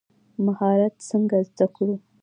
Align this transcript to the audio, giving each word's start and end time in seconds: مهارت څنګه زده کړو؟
مهارت 0.45 0.95
څنګه 1.09 1.37
زده 1.49 1.65
کړو؟ 1.75 1.95